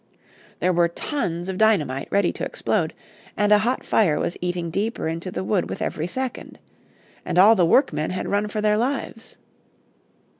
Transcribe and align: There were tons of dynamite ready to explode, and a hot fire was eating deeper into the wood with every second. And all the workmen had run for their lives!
There 0.61 0.73
were 0.73 0.87
tons 0.87 1.47
of 1.47 1.59
dynamite 1.59 2.07
ready 2.09 2.33
to 2.33 2.43
explode, 2.43 2.95
and 3.37 3.51
a 3.53 3.59
hot 3.59 3.83
fire 3.83 4.19
was 4.19 4.35
eating 4.41 4.71
deeper 4.71 5.07
into 5.07 5.29
the 5.29 5.43
wood 5.43 5.69
with 5.69 5.79
every 5.79 6.07
second. 6.07 6.57
And 7.23 7.37
all 7.37 7.55
the 7.55 7.67
workmen 7.67 8.09
had 8.09 8.27
run 8.27 8.47
for 8.47 8.61
their 8.61 8.77
lives! 8.77 9.37